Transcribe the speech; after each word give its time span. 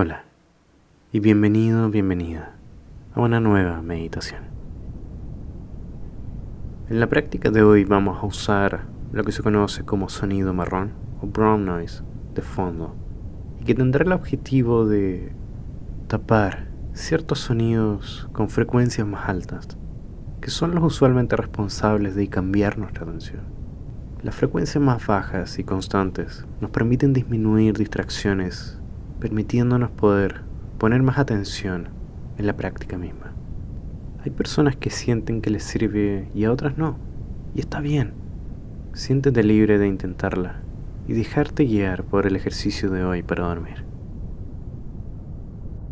Hola 0.00 0.22
y 1.10 1.18
bienvenido, 1.18 1.90
bienvenida 1.90 2.54
a 3.14 3.20
una 3.20 3.40
nueva 3.40 3.82
meditación. 3.82 4.42
En 6.88 7.00
la 7.00 7.08
práctica 7.08 7.50
de 7.50 7.64
hoy 7.64 7.82
vamos 7.82 8.22
a 8.22 8.26
usar 8.26 8.86
lo 9.10 9.24
que 9.24 9.32
se 9.32 9.42
conoce 9.42 9.84
como 9.84 10.08
sonido 10.08 10.54
marrón 10.54 10.92
o 11.20 11.26
brown 11.26 11.64
noise 11.64 12.04
de 12.32 12.42
fondo 12.42 12.94
y 13.60 13.64
que 13.64 13.74
tendrá 13.74 14.04
el 14.04 14.12
objetivo 14.12 14.86
de 14.86 15.32
tapar 16.06 16.68
ciertos 16.92 17.40
sonidos 17.40 18.28
con 18.30 18.50
frecuencias 18.50 19.04
más 19.04 19.28
altas 19.28 19.66
que 20.40 20.50
son 20.50 20.76
los 20.76 20.84
usualmente 20.84 21.34
responsables 21.34 22.14
de 22.14 22.28
cambiar 22.28 22.78
nuestra 22.78 23.02
atención. 23.02 23.42
Las 24.22 24.36
frecuencias 24.36 24.80
más 24.80 25.04
bajas 25.04 25.58
y 25.58 25.64
constantes 25.64 26.46
nos 26.60 26.70
permiten 26.70 27.12
disminuir 27.12 27.76
distracciones 27.76 28.77
permitiéndonos 29.20 29.90
poder 29.90 30.42
poner 30.78 31.02
más 31.02 31.18
atención 31.18 31.88
en 32.38 32.46
la 32.46 32.56
práctica 32.56 32.98
misma. 32.98 33.32
Hay 34.24 34.30
personas 34.30 34.76
que 34.76 34.90
sienten 34.90 35.40
que 35.40 35.50
les 35.50 35.64
sirve 35.64 36.28
y 36.34 36.44
a 36.44 36.52
otras 36.52 36.78
no, 36.78 36.98
y 37.54 37.60
está 37.60 37.80
bien. 37.80 38.12
Siéntete 38.92 39.42
libre 39.42 39.78
de 39.78 39.86
intentarla 39.86 40.60
y 41.06 41.12
dejarte 41.14 41.64
guiar 41.64 42.04
por 42.04 42.26
el 42.26 42.36
ejercicio 42.36 42.90
de 42.90 43.04
hoy 43.04 43.22
para 43.22 43.46
dormir. 43.46 43.84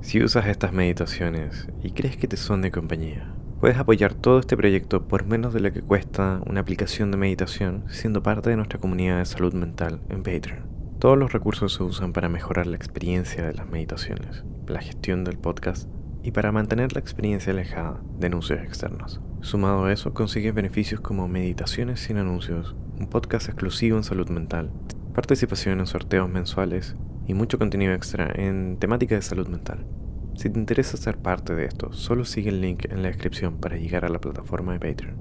Si 0.01 0.23
usas 0.23 0.47
estas 0.47 0.73
meditaciones 0.73 1.69
y 1.83 1.91
crees 1.91 2.17
que 2.17 2.29
te 2.29 2.37
son 2.37 2.63
de 2.63 2.71
compañía, 2.71 3.33
puedes 3.61 3.79
apoyar 3.79 4.15
todo 4.15 4.39
este 4.39 4.57
proyecto 4.57 5.09
por 5.09 5.25
menos 5.25 5.55
de 5.55 5.61
lo 5.61 5.73
que 5.73 5.83
cuesta 5.83 6.41
una 6.47 6.61
aplicación 6.61 7.11
de 7.11 7.17
meditación 7.17 7.85
siendo 7.89 8.23
parte 8.23 8.51
de 8.51 8.57
nuestra 8.57 8.79
comunidad 8.79 9.19
de 9.19 9.25
salud 9.25 9.55
mental 9.55 10.01
en 10.09 10.23
Patreon. 10.23 10.76
Todos 10.99 11.19
los 11.19 11.31
recursos 11.31 11.75
se 11.75 11.83
usan 11.83 12.15
para 12.15 12.31
mejorar 12.31 12.67
la 12.67 12.77
experiencia 12.77 13.47
de 13.47 13.53
las 13.53 13.69
meditaciones, 13.69 14.45
la 14.67 14.81
gestión 14.81 15.25
del 15.25 15.37
podcast 15.37 15.91
y 16.23 16.31
para 16.31 16.53
mantener 16.53 16.95
la 16.95 17.01
experiencia 17.01 17.53
alejada 17.53 18.01
de 18.19 18.29
anuncios 18.29 18.61
externos. 18.61 19.21
Sumado 19.43 19.85
a 19.85 19.93
eso, 19.93 20.15
consigues 20.15 20.55
beneficios 20.55 21.03
como 21.03 21.29
meditaciones 21.29 22.01
sin 22.01 22.17
anuncios, 22.17 22.75
un 22.99 23.09
podcast 23.09 23.51
exclusivo 23.51 23.99
en 23.99 24.05
salud 24.05 24.31
mental, 24.31 24.71
participación 25.15 25.81
en 25.81 25.87
sorteos 25.87 26.31
mensuales 26.31 26.97
y 27.27 27.35
mucho 27.35 27.59
contenido 27.59 27.93
extra 27.93 28.33
en 28.35 28.79
temática 28.79 29.17
de 29.17 29.23
salud 29.23 29.49
mental. 29.49 29.85
Si 30.35 30.49
te 30.49 30.59
interesa 30.59 30.97
ser 30.97 31.19
parte 31.19 31.55
de 31.55 31.67
esto, 31.67 31.93
solo 31.93 32.25
sigue 32.25 32.49
el 32.49 32.63
link 32.63 32.87
en 32.91 33.03
la 33.03 33.09
descripción 33.09 33.59
para 33.59 33.77
llegar 33.77 34.07
a 34.07 34.09
la 34.09 34.19
plataforma 34.19 34.73
de 34.73 34.81
Patreon. 34.81 35.17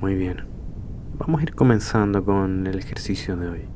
Muy 0.00 0.16
bien, 0.16 0.44
vamos 1.18 1.40
a 1.40 1.44
ir 1.44 1.54
comenzando 1.54 2.24
con 2.24 2.66
el 2.66 2.80
ejercicio 2.80 3.36
de 3.36 3.48
hoy 3.48 3.75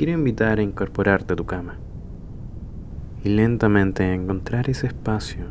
quiero 0.00 0.14
invitar 0.14 0.58
a 0.58 0.62
incorporarte 0.62 1.34
a 1.34 1.36
tu 1.36 1.44
cama 1.44 1.76
y 3.22 3.28
lentamente 3.28 4.14
encontrar 4.14 4.70
ese 4.70 4.86
espacio 4.86 5.44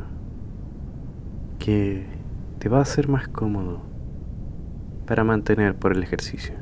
que 1.60 2.04
te 2.58 2.68
va 2.68 2.78
a 2.78 2.82
hacer 2.82 3.06
más 3.06 3.28
cómodo 3.28 3.80
para 5.06 5.22
mantener 5.22 5.76
por 5.76 5.92
el 5.92 6.02
ejercicio. 6.02 6.56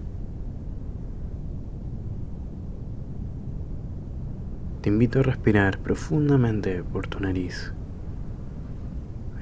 Te 4.82 4.90
invito 4.90 5.20
a 5.20 5.22
respirar 5.22 5.78
profundamente 5.78 6.82
por 6.82 7.06
tu 7.06 7.20
nariz 7.20 7.72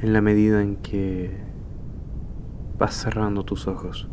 en 0.03 0.13
la 0.13 0.21
medida 0.21 0.63
en 0.63 0.77
que 0.77 1.37
vas 2.79 2.95
cerrando 2.95 3.45
tus 3.45 3.67
ojos. 3.67 4.09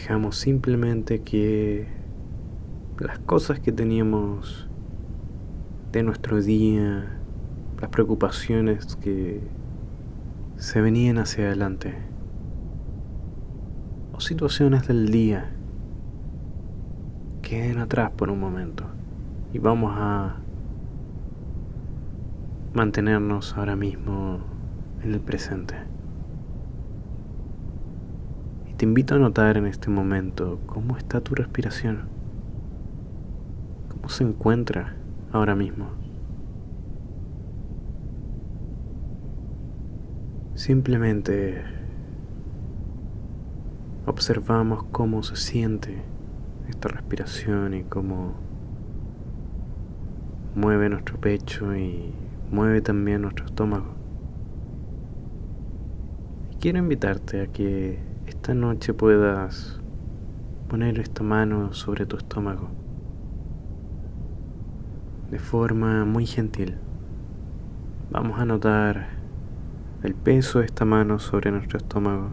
Dejamos 0.00 0.38
simplemente 0.38 1.20
que 1.20 1.86
las 2.98 3.18
cosas 3.18 3.60
que 3.60 3.70
teníamos 3.70 4.66
de 5.92 6.02
nuestro 6.02 6.40
día, 6.40 7.18
las 7.78 7.90
preocupaciones 7.90 8.96
que 8.96 9.42
se 10.56 10.80
venían 10.80 11.18
hacia 11.18 11.48
adelante, 11.48 11.96
o 14.14 14.20
situaciones 14.20 14.88
del 14.88 15.10
día, 15.10 15.50
queden 17.42 17.76
atrás 17.78 18.10
por 18.10 18.30
un 18.30 18.40
momento 18.40 18.84
y 19.52 19.58
vamos 19.58 19.92
a 19.98 20.36
mantenernos 22.72 23.54
ahora 23.54 23.76
mismo 23.76 24.38
en 25.02 25.12
el 25.12 25.20
presente. 25.20 25.89
Te 28.80 28.86
invito 28.86 29.14
a 29.14 29.18
notar 29.18 29.58
en 29.58 29.66
este 29.66 29.90
momento 29.90 30.58
cómo 30.64 30.96
está 30.96 31.20
tu 31.20 31.34
respiración, 31.34 32.08
cómo 33.90 34.08
se 34.08 34.24
encuentra 34.24 34.96
ahora 35.32 35.54
mismo. 35.54 35.88
Simplemente 40.54 41.62
observamos 44.06 44.84
cómo 44.84 45.22
se 45.24 45.36
siente 45.36 46.00
esta 46.66 46.88
respiración 46.88 47.74
y 47.74 47.82
cómo 47.82 48.32
mueve 50.54 50.88
nuestro 50.88 51.20
pecho 51.20 51.76
y 51.76 52.14
mueve 52.50 52.80
también 52.80 53.20
nuestro 53.20 53.44
estómago. 53.44 53.92
Quiero 56.58 56.78
invitarte 56.78 57.42
a 57.42 57.46
que 57.48 58.09
esta 58.30 58.54
noche 58.54 58.94
puedas 58.94 59.80
poner 60.68 61.00
esta 61.00 61.24
mano 61.24 61.72
sobre 61.72 62.06
tu 62.06 62.16
estómago 62.16 62.68
de 65.32 65.40
forma 65.40 66.04
muy 66.04 66.26
gentil. 66.26 66.76
Vamos 68.12 68.38
a 68.38 68.44
notar 68.44 69.08
el 70.04 70.14
peso 70.14 70.60
de 70.60 70.66
esta 70.66 70.84
mano 70.84 71.18
sobre 71.18 71.50
nuestro 71.50 71.78
estómago. 71.78 72.30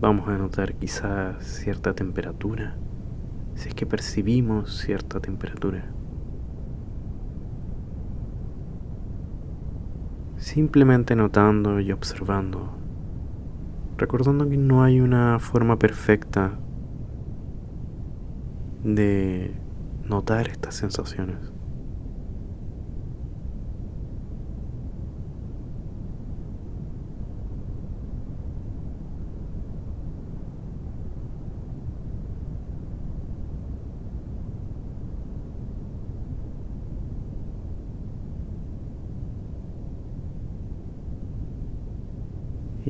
Vamos 0.00 0.28
a 0.28 0.38
notar 0.38 0.76
quizás 0.76 1.44
cierta 1.44 1.92
temperatura, 1.92 2.74
si 3.54 3.68
es 3.68 3.74
que 3.74 3.84
percibimos 3.84 4.78
cierta 4.78 5.20
temperatura. 5.20 5.84
Simplemente 10.48 11.14
notando 11.14 11.78
y 11.78 11.92
observando, 11.92 12.70
recordando 13.98 14.48
que 14.48 14.56
no 14.56 14.82
hay 14.82 14.98
una 14.98 15.38
forma 15.40 15.78
perfecta 15.78 16.58
de 18.82 19.52
notar 20.06 20.48
estas 20.48 20.74
sensaciones. 20.74 21.52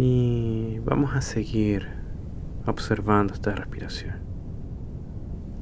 Y 0.00 0.78
vamos 0.84 1.16
a 1.16 1.20
seguir 1.20 1.88
observando 2.66 3.34
esta 3.34 3.52
respiración 3.52 4.14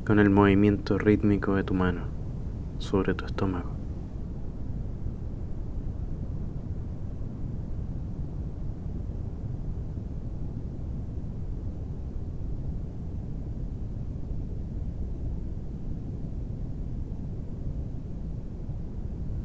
con 0.04 0.18
el 0.18 0.28
movimiento 0.28 0.98
rítmico 0.98 1.54
de 1.54 1.64
tu 1.64 1.72
mano 1.72 2.02
sobre 2.76 3.14
tu 3.14 3.24
estómago. 3.24 3.70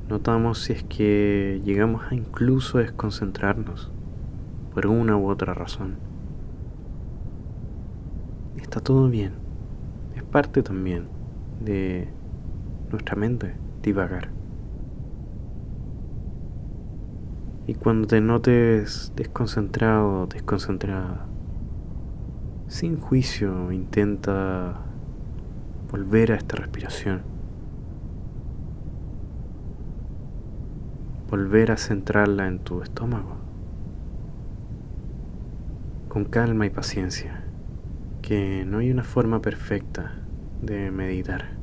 Notamos 0.09 0.59
si 0.59 0.73
es 0.73 0.83
que 0.83 1.61
llegamos 1.63 2.11
a 2.11 2.13
incluso 2.13 2.79
desconcentrarnos 2.79 3.89
por 4.73 4.87
una 4.87 5.17
u 5.17 5.29
otra 5.29 5.53
razón. 5.53 5.95
Está 8.57 8.79
todo 8.79 9.09
bien. 9.09 9.33
Es 10.15 10.23
parte 10.23 10.63
también 10.63 11.07
de 11.59 12.09
nuestra 12.91 13.15
mente 13.15 13.55
divagar. 13.81 14.29
Y 17.67 17.75
cuando 17.75 18.07
te 18.07 18.21
notes 18.21 19.13
desconcentrado, 19.15 20.27
desconcentrada, 20.27 21.27
sin 22.67 22.99
juicio 22.99 23.71
intenta 23.71 24.81
volver 25.91 26.31
a 26.31 26.35
esta 26.35 26.55
respiración. 26.57 27.31
volver 31.31 31.71
a 31.71 31.77
centrarla 31.77 32.47
en 32.49 32.59
tu 32.59 32.81
estómago. 32.81 33.40
Con 36.11 36.25
calma 36.25 36.65
y 36.65 36.69
paciencia, 36.69 37.41
que 38.21 38.65
no 38.65 38.79
hay 38.79 38.91
una 38.91 39.05
forma 39.05 39.41
perfecta 39.41 40.11
de 40.61 40.91
meditar. 40.91 41.60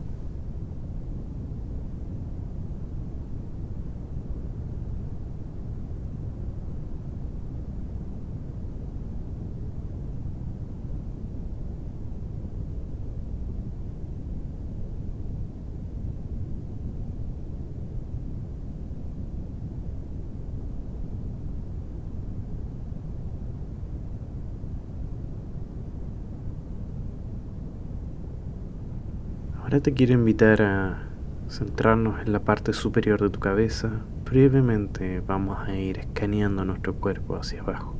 Ahora 29.68 29.80
te 29.80 29.92
quiero 29.92 30.14
invitar 30.14 30.62
a 30.62 31.10
centrarnos 31.50 32.22
en 32.22 32.32
la 32.32 32.40
parte 32.40 32.72
superior 32.72 33.20
de 33.20 33.28
tu 33.28 33.38
cabeza. 33.38 33.90
Brevemente 34.24 35.20
vamos 35.20 35.58
a 35.58 35.76
ir 35.76 35.98
escaneando 35.98 36.64
nuestro 36.64 36.94
cuerpo 36.94 37.36
hacia 37.36 37.60
abajo, 37.60 37.94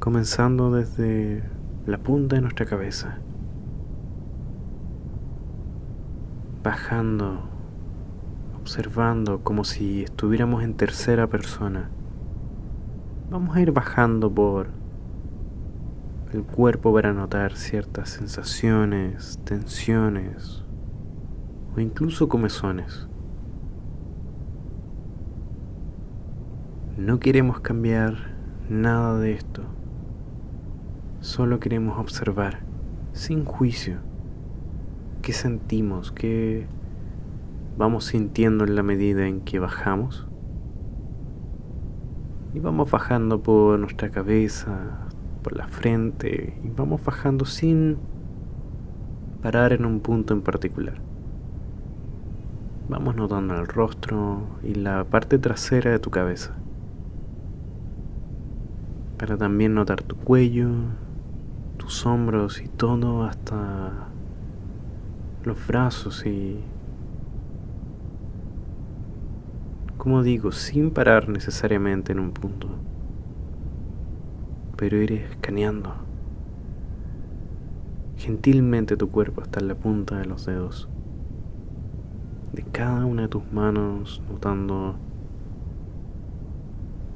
comenzando 0.00 0.70
desde 0.70 1.42
la 1.86 1.96
punta 1.96 2.36
de 2.36 2.42
nuestra 2.42 2.66
cabeza, 2.66 3.20
bajando, 6.62 7.48
observando 8.60 9.42
como 9.42 9.64
si 9.64 10.02
estuviéramos 10.02 10.62
en 10.62 10.74
tercera 10.74 11.26
persona. 11.26 11.88
Vamos 13.30 13.56
a 13.56 13.62
ir 13.62 13.72
bajando 13.72 14.30
por 14.30 14.66
el 16.34 16.42
cuerpo 16.42 16.92
para 16.92 17.14
notar 17.14 17.56
ciertas 17.56 18.10
sensaciones, 18.10 19.40
tensiones, 19.44 20.63
o 21.76 21.80
incluso 21.80 22.28
comezones. 22.28 23.08
No 26.96 27.18
queremos 27.18 27.60
cambiar 27.60 28.34
nada 28.68 29.18
de 29.18 29.32
esto. 29.32 29.62
Solo 31.20 31.58
queremos 31.58 31.98
observar, 31.98 32.60
sin 33.12 33.44
juicio, 33.44 33.98
qué 35.22 35.32
sentimos, 35.32 36.12
qué 36.12 36.66
vamos 37.76 38.04
sintiendo 38.04 38.64
en 38.64 38.76
la 38.76 38.82
medida 38.82 39.26
en 39.26 39.40
que 39.40 39.58
bajamos. 39.58 40.28
Y 42.52 42.60
vamos 42.60 42.90
bajando 42.90 43.42
por 43.42 43.78
nuestra 43.80 44.10
cabeza, 44.10 45.08
por 45.42 45.56
la 45.56 45.66
frente, 45.66 46.60
y 46.62 46.68
vamos 46.68 47.04
bajando 47.04 47.44
sin 47.44 47.96
parar 49.42 49.72
en 49.72 49.84
un 49.84 49.98
punto 50.00 50.32
en 50.34 50.42
particular. 50.42 51.13
Vamos 52.86 53.16
notando 53.16 53.54
el 53.54 53.66
rostro 53.66 54.42
y 54.62 54.74
la 54.74 55.04
parte 55.04 55.38
trasera 55.38 55.90
de 55.90 55.98
tu 55.98 56.10
cabeza. 56.10 56.52
Para 59.18 59.38
también 59.38 59.72
notar 59.72 60.02
tu 60.02 60.16
cuello, 60.16 60.68
tus 61.78 62.04
hombros 62.04 62.60
y 62.60 62.68
todo 62.68 63.24
hasta 63.24 64.08
los 65.44 65.66
brazos 65.66 66.26
y... 66.26 66.60
Como 69.96 70.22
digo, 70.22 70.52
sin 70.52 70.90
parar 70.90 71.30
necesariamente 71.30 72.12
en 72.12 72.20
un 72.20 72.32
punto, 72.32 72.68
pero 74.76 74.98
ir 74.98 75.12
escaneando 75.12 75.94
gentilmente 78.18 78.98
tu 78.98 79.10
cuerpo 79.10 79.40
hasta 79.40 79.60
la 79.60 79.74
punta 79.74 80.18
de 80.18 80.26
los 80.26 80.44
dedos 80.44 80.90
de 82.54 82.62
cada 82.62 83.04
una 83.04 83.22
de 83.22 83.28
tus 83.28 83.52
manos, 83.52 84.22
notando 84.30 84.94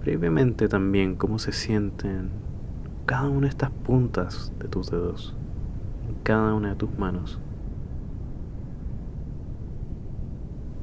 brevemente 0.00 0.68
también 0.68 1.14
cómo 1.14 1.38
se 1.38 1.52
sienten 1.52 2.30
cada 3.06 3.28
una 3.28 3.42
de 3.42 3.48
estas 3.48 3.70
puntas 3.70 4.52
de 4.58 4.68
tus 4.68 4.90
dedos, 4.90 5.36
en 6.08 6.16
cada 6.24 6.54
una 6.54 6.70
de 6.70 6.74
tus 6.74 6.98
manos. 6.98 7.38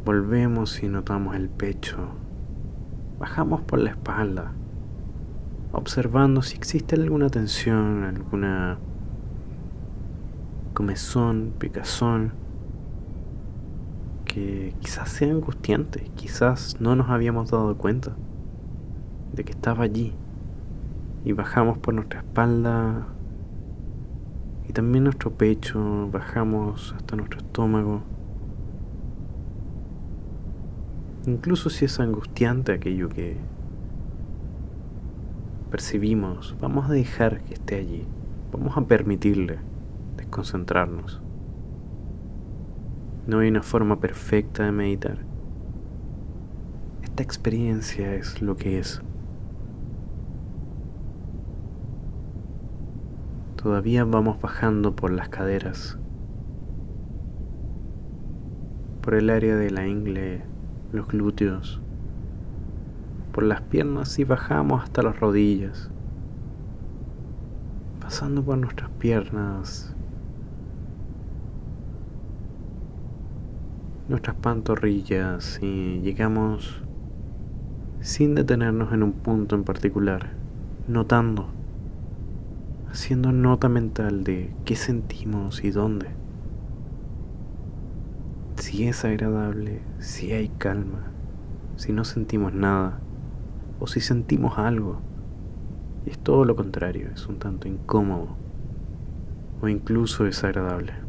Volvemos 0.05 0.81
y 0.83 0.87
notamos 0.87 1.35
el 1.35 1.49
pecho. 1.49 1.97
Bajamos 3.19 3.61
por 3.61 3.79
la 3.79 3.89
espalda, 3.89 4.53
observando 5.71 6.41
si 6.41 6.55
existe 6.55 6.95
alguna 6.95 7.29
tensión, 7.29 8.03
alguna 8.03 8.77
comezón, 10.73 11.53
picazón 11.57 12.44
que 14.35 14.73
quizás 14.81 15.09
sea 15.11 15.31
angustiante, 15.31 16.11
quizás 16.17 16.75
no 16.81 16.93
nos 16.97 17.09
habíamos 17.09 17.51
dado 17.51 17.77
cuenta 17.77 18.17
de 19.31 19.45
que 19.45 19.53
estaba 19.53 19.85
allí. 19.85 20.13
Y 21.23 21.31
bajamos 21.31 21.77
por 21.77 21.93
nuestra 21.93 22.19
espalda 22.19 23.07
y 24.67 24.73
también 24.73 25.05
nuestro 25.05 25.31
pecho, 25.31 26.09
bajamos 26.11 26.93
hasta 26.97 27.15
nuestro 27.15 27.39
estómago. 27.39 28.01
Incluso 31.27 31.69
si 31.69 31.85
es 31.85 31.97
angustiante 32.01 32.73
aquello 32.73 33.07
que 33.07 33.37
percibimos, 35.71 36.57
vamos 36.59 36.89
a 36.89 36.91
dejar 36.91 37.39
que 37.45 37.53
esté 37.53 37.75
allí, 37.75 38.05
vamos 38.51 38.75
a 38.75 38.81
permitirle 38.81 39.59
desconcentrarnos. 40.17 41.21
No 43.27 43.39
hay 43.39 43.49
una 43.49 43.63
forma 43.63 43.99
perfecta 43.99 44.63
de 44.65 44.71
meditar. 44.71 45.17
Esta 47.01 47.23
experiencia 47.23 48.13
es 48.13 48.41
lo 48.41 48.55
que 48.55 48.77
es. 48.77 49.01
Todavía 53.55 54.03
vamos 54.03 54.39
bajando 54.39 54.95
por 54.95 55.09
las 55.09 55.29
caderas, 55.29 55.97
por 59.01 59.15
el 59.15 59.31
área 59.31 59.55
de 59.55 59.71
la 59.71 59.87
ingle, 59.87 60.43
los 60.91 61.07
glúteos, 61.07 61.81
por 63.31 63.43
las 63.43 63.61
piernas 63.61 64.19
y 64.19 64.23
bajamos 64.23 64.83
hasta 64.83 65.01
las 65.01 65.19
rodillas, 65.19 65.89
pasando 67.99 68.43
por 68.43 68.59
nuestras 68.59 68.91
piernas, 68.91 69.94
nuestras 74.07 74.35
pantorrillas 74.35 75.59
y 75.61 75.99
llegamos 76.01 76.83
sin 78.01 78.35
detenernos 78.35 78.93
en 78.93 79.01
un 79.01 79.13
punto 79.13 79.55
en 79.55 79.63
particular, 79.63 80.31
notando, 80.87 81.47
haciendo 82.91 83.31
nota 83.31 83.67
mental 83.67 84.23
de 84.23 84.53
qué 84.63 84.75
sentimos 84.75 85.63
y 85.63 85.71
dónde. 85.71 86.07
Si 88.57 88.87
es 88.87 89.03
agradable, 89.05 89.81
si 89.99 90.33
hay 90.33 90.49
calma, 90.49 91.07
si 91.75 91.91
no 91.91 92.05
sentimos 92.05 92.53
nada 92.53 92.99
o 93.79 93.87
si 93.87 94.01
sentimos 94.01 94.59
algo. 94.59 94.99
Y 96.05 96.11
es 96.11 96.19
todo 96.19 96.45
lo 96.45 96.55
contrario, 96.55 97.09
es 97.11 97.25
un 97.25 97.39
tanto 97.39 97.67
incómodo 97.67 98.37
o 99.61 99.67
incluso 99.67 100.25
desagradable. 100.25 101.04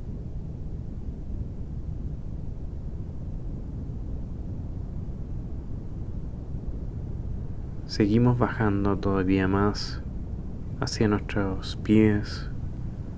Seguimos 7.96 8.38
bajando 8.38 8.98
todavía 8.98 9.48
más 9.48 10.02
hacia 10.80 11.08
nuestros 11.08 11.76
pies, 11.76 12.50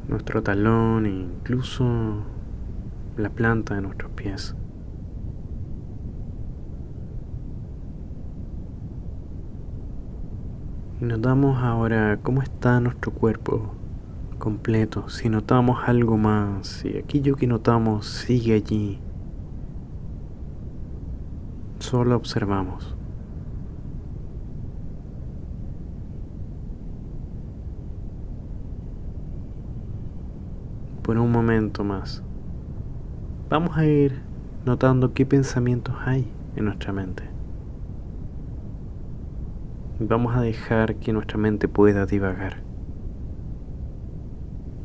nuestro 0.07 0.45
talón 0.45 1.05
e 1.05 1.11
incluso 1.11 2.23
la 3.17 3.29
planta 3.29 3.75
de 3.75 3.81
nuestros 3.81 4.13
pies. 4.13 4.55
Y 11.01 11.07
notamos 11.07 11.61
ahora 11.61 12.21
cómo 12.23 12.41
está 12.43 12.79
nuestro 12.79 13.11
cuerpo 13.11 13.75
completo, 14.39 15.09
si 15.09 15.29
notamos 15.29 15.89
algo 15.89 16.17
más, 16.17 16.69
si 16.69 16.99
aquello 16.99 17.35
que 17.35 17.49
notamos 17.49 18.07
sigue 18.07 18.55
allí. 18.55 19.01
Solo 21.81 22.15
observamos. 22.15 22.98
Por 31.09 31.17
un 31.17 31.33
momento 31.33 31.85
más. 31.85 32.23
Vamos 33.49 33.79
a 33.79 33.87
ir 33.87 34.21
notando 34.67 35.15
qué 35.15 35.25
pensamientos 35.25 35.95
hay 36.05 36.31
en 36.55 36.67
nuestra 36.67 36.93
mente. 36.93 37.23
Vamos 40.01 40.37
a 40.37 40.43
dejar 40.43 40.97
que 40.97 41.15
nuestra 41.15 41.39
mente 41.39 41.67
pueda 41.67 42.05
divagar. 42.05 42.59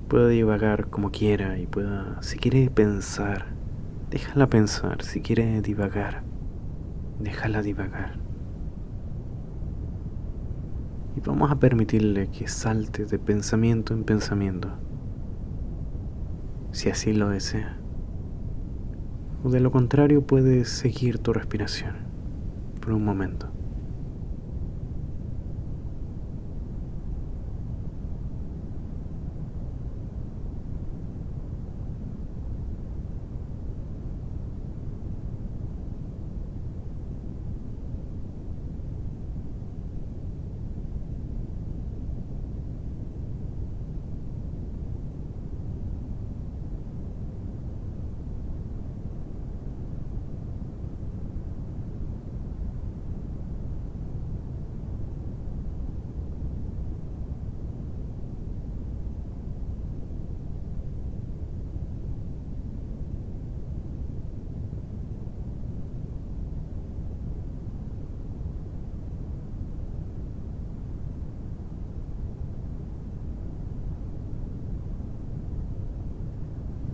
Pueda 0.08 0.30
divagar 0.30 0.88
como 0.88 1.12
quiera 1.12 1.60
y 1.60 1.68
pueda, 1.68 2.22
si 2.22 2.38
quiere 2.38 2.70
pensar, 2.70 3.48
déjala 4.10 4.48
pensar. 4.48 5.02
Si 5.02 5.20
quiere 5.20 5.60
divagar, 5.62 6.24
déjala 7.20 7.62
divagar. 7.62 8.14
Y 11.18 11.20
vamos 11.20 11.52
a 11.52 11.60
permitirle 11.60 12.28
que 12.30 12.48
salte 12.48 13.04
de 13.04 13.20
pensamiento 13.20 13.94
en 13.94 14.06
pensamiento, 14.06 14.70
si 16.74 16.90
así 16.90 17.14
lo 17.14 17.30
desea. 17.30 17.78
O 19.46 19.50
de 19.50 19.62
lo 19.62 19.72
contrario 19.72 20.28
puedes 20.28 20.68
seguir 20.68 21.20
tu 21.20 21.32
respiración 21.32 21.96
por 22.82 22.92
un 22.92 23.06
momento. 23.06 23.53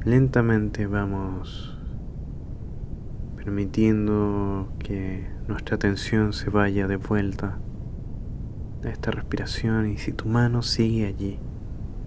Lentamente 0.09 0.87
vamos 0.87 1.77
permitiendo 3.35 4.67
que 4.79 5.29
nuestra 5.47 5.75
atención 5.75 6.33
se 6.33 6.49
vaya 6.49 6.87
de 6.87 6.95
vuelta 6.95 7.59
a 8.83 8.89
esta 8.89 9.11
respiración 9.11 9.85
y 9.85 9.99
si 9.99 10.11
tu 10.11 10.27
mano 10.27 10.63
sigue 10.63 11.05
allí, 11.05 11.37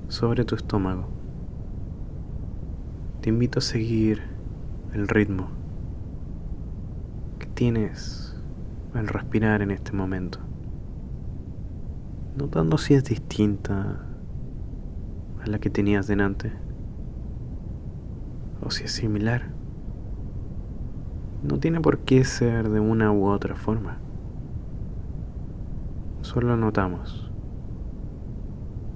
sobre 0.08 0.44
tu 0.44 0.56
estómago, 0.56 1.06
te 3.20 3.28
invito 3.28 3.60
a 3.60 3.62
seguir 3.62 4.20
el 4.94 5.06
ritmo 5.06 5.50
que 7.38 7.46
tienes 7.46 8.36
al 8.94 9.06
respirar 9.06 9.62
en 9.62 9.70
este 9.70 9.92
momento, 9.92 10.40
notando 12.36 12.78
si 12.78 12.94
es 12.94 13.04
distinta 13.04 14.04
a 15.40 15.46
la 15.46 15.60
que 15.60 15.70
tenías 15.70 16.08
delante 16.08 16.61
o 18.62 18.70
si 18.70 18.84
es 18.84 18.92
similar. 18.92 19.50
No 21.42 21.58
tiene 21.58 21.80
por 21.80 21.98
qué 22.00 22.24
ser 22.24 22.68
de 22.68 22.80
una 22.80 23.12
u 23.12 23.26
otra 23.26 23.56
forma. 23.56 23.98
Solo 26.20 26.56
notamos. 26.56 27.30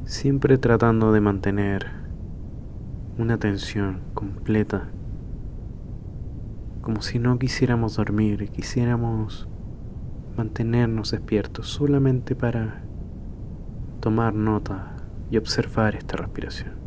Siempre 0.05 0.57
tratando 0.59 1.13
de 1.13 1.21
mantener 1.21 1.87
una 3.19 3.35
atención 3.35 4.01
completa. 4.15 4.89
Como 6.83 7.03
si 7.03 7.19
no 7.19 7.39
quisiéramos 7.39 7.97
dormir, 7.97 8.49
quisiéramos 8.51 9.49
mantenernos 10.37 11.11
despiertos 11.11 11.67
solamente 11.67 12.37
para 12.37 12.83
tomar 14.01 14.35
nota 14.35 14.93
y 15.31 15.39
observar 15.39 15.97
esta 15.97 16.17
respiración. 16.17 16.86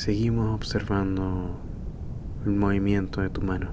Seguimos 0.00 0.54
observando 0.54 1.60
el 2.46 2.52
movimiento 2.52 3.20
de 3.20 3.28
tu 3.28 3.42
mano. 3.42 3.68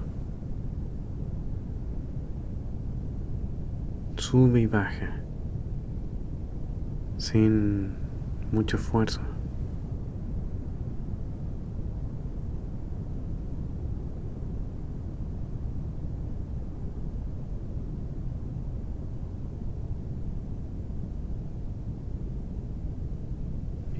Sube 4.16 4.60
y 4.60 4.66
baja 4.66 5.22
sin 7.16 7.94
mucho 8.52 8.76
esfuerzo. 8.76 9.22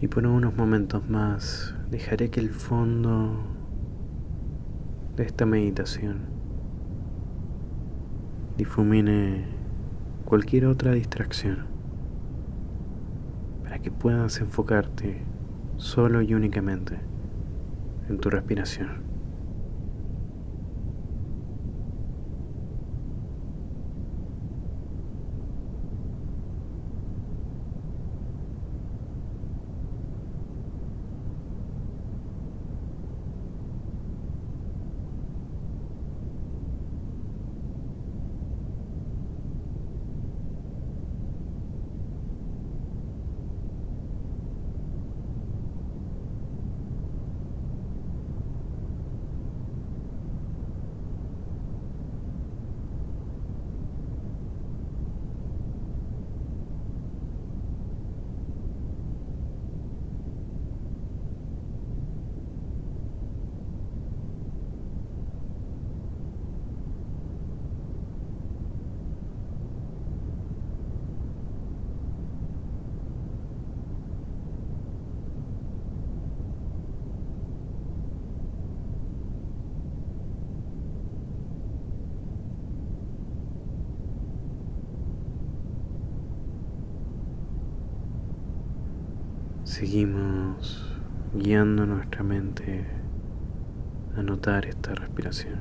Y 0.02 0.08
por 0.08 0.26
unos 0.26 0.54
momentos 0.54 1.08
más 1.08 1.77
dejaré 1.90 2.30
que 2.30 2.40
el 2.40 2.50
fondo 2.50 3.36
de 5.16 5.24
esta 5.24 5.46
meditación 5.46 6.26
difumine 8.56 9.46
cualquier 10.24 10.66
otra 10.66 10.92
distracción 10.92 11.66
para 13.62 13.78
que 13.78 13.90
puedas 13.90 14.40
enfocarte 14.40 15.22
solo 15.76 16.22
y 16.22 16.34
únicamente 16.34 16.98
en 18.08 18.18
tu 18.18 18.30
respiración. 18.30 19.07
Seguimos 89.78 90.92
guiando 91.32 91.86
nuestra 91.86 92.24
mente 92.24 92.84
a 94.16 94.22
notar 94.24 94.66
esta 94.66 94.92
respiración. 94.96 95.60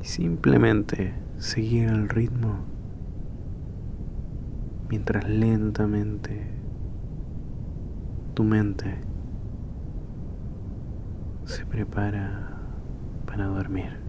Y 0.00 0.06
simplemente 0.06 1.12
seguir 1.36 1.90
el 1.90 2.08
ritmo 2.08 2.60
mientras 4.88 5.28
lentamente 5.28 6.46
tu 8.32 8.42
mente 8.42 9.00
se 11.44 11.66
prepara 11.66 12.56
para 13.26 13.48
dormir. 13.48 14.05